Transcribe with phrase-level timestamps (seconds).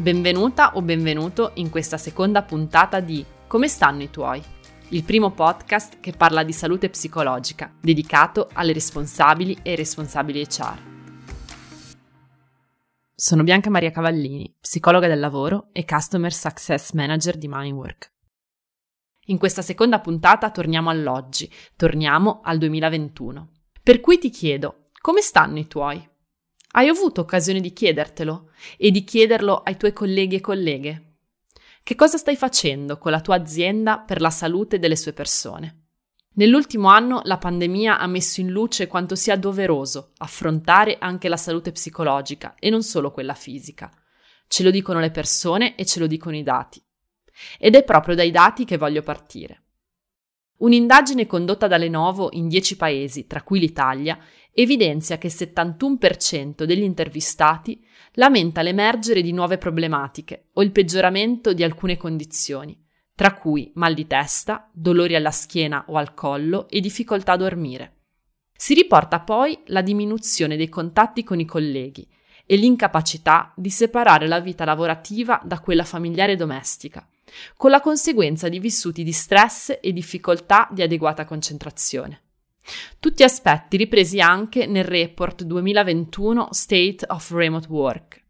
[0.00, 4.40] Benvenuta o benvenuto in questa seconda puntata di Come stanno i tuoi?
[4.90, 10.78] Il primo podcast che parla di salute psicologica, dedicato alle responsabili e responsabili HR.
[13.12, 18.12] Sono Bianca Maria Cavallini, psicologa del lavoro e Customer Success Manager di Mindwork.
[19.26, 23.50] In questa seconda puntata torniamo all'oggi, torniamo al 2021.
[23.82, 26.08] Per cui ti chiedo, come stanno i tuoi?
[26.78, 31.16] Hai avuto occasione di chiedertelo e di chiederlo ai tuoi colleghi e colleghe?
[31.82, 35.86] Che cosa stai facendo con la tua azienda per la salute delle sue persone?
[36.34, 41.72] Nell'ultimo anno la pandemia ha messo in luce quanto sia doveroso affrontare anche la salute
[41.72, 43.90] psicologica e non solo quella fisica.
[44.46, 46.80] Ce lo dicono le persone e ce lo dicono i dati.
[47.58, 49.64] Ed è proprio dai dati che voglio partire.
[50.58, 54.18] Un'indagine condotta da Lenovo in 10 paesi, tra cui l'Italia,
[54.52, 57.80] evidenzia che il 71% degli intervistati
[58.14, 62.76] lamenta l'emergere di nuove problematiche o il peggioramento di alcune condizioni,
[63.14, 67.92] tra cui mal di testa, dolori alla schiena o al collo e difficoltà a dormire.
[68.52, 72.04] Si riporta poi la diminuzione dei contatti con i colleghi
[72.44, 77.06] e l'incapacità di separare la vita lavorativa da quella familiare e domestica,
[77.56, 82.22] con la conseguenza di vissuti di stress e difficoltà di adeguata concentrazione.
[82.98, 88.24] Tutti aspetti ripresi anche nel report 2021 State of Remote Work.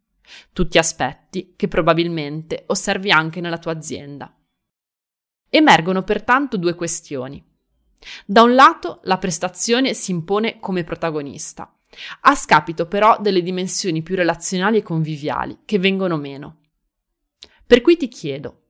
[0.53, 4.33] Tutti aspetti che probabilmente osservi anche nella tua azienda.
[5.49, 7.43] Emergono pertanto due questioni.
[8.27, 11.75] Da un lato la prestazione si impone come protagonista,
[12.21, 16.61] a scapito però delle dimensioni più relazionali e conviviali che vengono meno.
[17.67, 18.68] Per cui ti chiedo,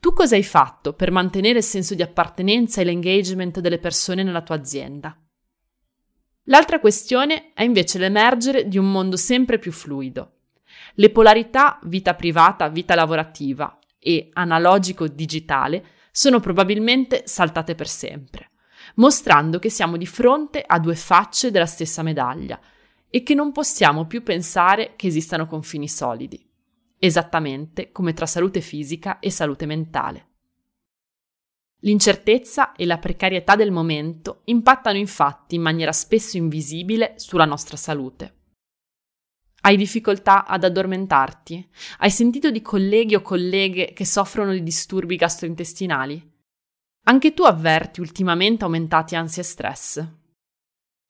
[0.00, 4.42] tu cosa hai fatto per mantenere il senso di appartenenza e l'engagement delle persone nella
[4.42, 5.16] tua azienda?
[6.44, 10.32] L'altra questione è invece l'emergere di un mondo sempre più fluido.
[10.94, 18.50] Le polarità vita privata, vita lavorativa e analogico-digitale sono probabilmente saltate per sempre,
[18.94, 22.58] mostrando che siamo di fronte a due facce della stessa medaglia
[23.10, 26.47] e che non possiamo più pensare che esistano confini solidi
[26.98, 30.26] esattamente come tra salute fisica e salute mentale.
[31.82, 38.34] L'incertezza e la precarietà del momento impattano infatti in maniera spesso invisibile sulla nostra salute.
[39.60, 41.68] Hai difficoltà ad addormentarti?
[41.98, 46.32] Hai sentito di colleghi o colleghe che soffrono di disturbi gastrointestinali?
[47.04, 50.08] Anche tu avverti ultimamente aumentati ansia e stress?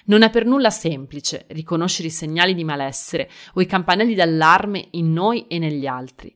[0.08, 5.12] Non è per nulla semplice riconoscere i segnali di malessere o i campanelli d'allarme in
[5.12, 6.34] noi e negli altri.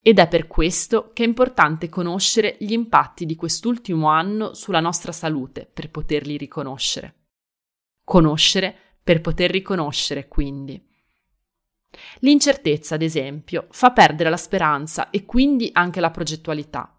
[0.00, 5.12] Ed è per questo che è importante conoscere gli impatti di quest'ultimo anno sulla nostra
[5.12, 7.14] salute per poterli riconoscere.
[8.04, 10.80] Conoscere per poter riconoscere, quindi.
[12.20, 16.97] L'incertezza, ad esempio, fa perdere la speranza e quindi anche la progettualità.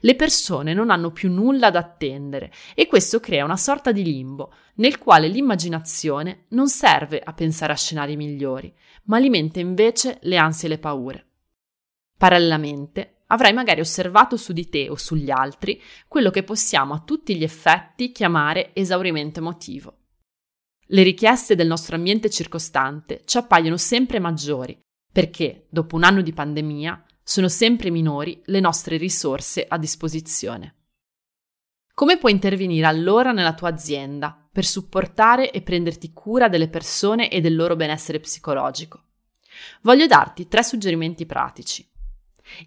[0.00, 4.52] Le persone non hanno più nulla da attendere e questo crea una sorta di limbo
[4.76, 10.66] nel quale l'immaginazione non serve a pensare a scenari migliori, ma alimenta invece le ansie
[10.66, 11.26] e le paure.
[12.18, 17.36] Parallelamente, avrai magari osservato su di te o sugli altri quello che possiamo a tutti
[17.36, 19.96] gli effetti chiamare esaurimento emotivo.
[20.86, 24.78] Le richieste del nostro ambiente circostante ci appaiono sempre maggiori
[25.12, 30.74] perché, dopo un anno di pandemia, sono sempre minori le nostre risorse a disposizione.
[31.94, 37.40] Come puoi intervenire allora nella tua azienda per supportare e prenderti cura delle persone e
[37.40, 39.04] del loro benessere psicologico?
[39.82, 41.86] Voglio darti tre suggerimenti pratici.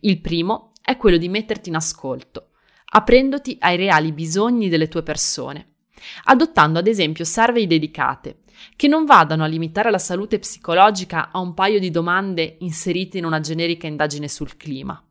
[0.01, 2.51] Il primo è quello di metterti in ascolto,
[2.91, 5.77] aprendoti ai reali bisogni delle tue persone,
[6.25, 8.42] adottando ad esempio survey dedicate
[8.75, 13.25] che non vadano a limitare la salute psicologica a un paio di domande inserite in
[13.25, 15.01] una generica indagine sul clima.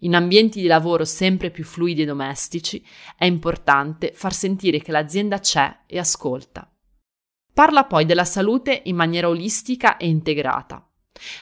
[0.00, 2.84] In ambienti di lavoro sempre più fluidi e domestici
[3.16, 6.70] è importante far sentire che l'azienda c'è e ascolta.
[7.52, 10.86] Parla poi della salute in maniera olistica e integrata.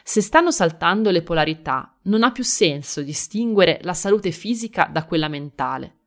[0.05, 5.27] Se stanno saltando le polarità, non ha più senso distinguere la salute fisica da quella
[5.27, 5.99] mentale.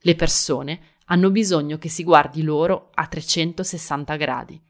[0.00, 4.62] Le persone hanno bisogno che si guardi loro a 360 gradi.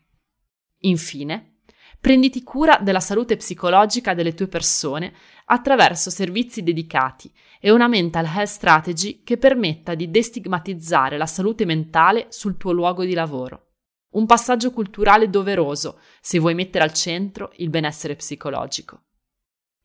[0.80, 1.60] Infine,
[2.00, 5.12] prenditi cura della salute psicologica delle tue persone
[5.46, 12.26] attraverso servizi dedicati e una mental health strategy che permetta di destigmatizzare la salute mentale
[12.28, 13.68] sul tuo luogo di lavoro.
[14.14, 19.04] Un passaggio culturale doveroso se vuoi mettere al centro il benessere psicologico.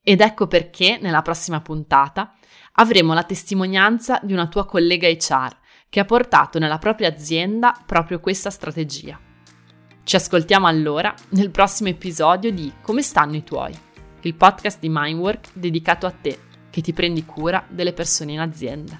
[0.02, 2.36] Ed ecco perché nella prossima puntata
[2.74, 5.58] avremo la testimonianza di una tua collega HR
[5.90, 9.20] che ha portato nella propria azienda proprio questa strategia.
[10.04, 13.88] Ci ascoltiamo allora nel prossimo episodio di Come stanno i tuoi?
[14.22, 16.38] il podcast di Mindwork dedicato a te
[16.70, 19.00] che ti prendi cura delle persone in azienda.